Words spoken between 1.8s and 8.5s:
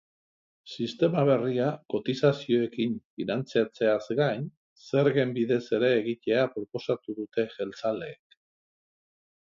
kotizazioekin finantzatzeaz gain, zergen bidez ere egitea proposatu dute jeltzaleek.